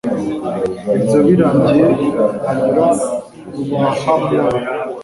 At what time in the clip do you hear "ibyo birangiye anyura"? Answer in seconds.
0.97-2.87